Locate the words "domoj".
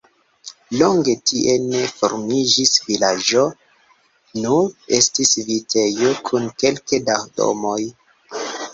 7.41-7.81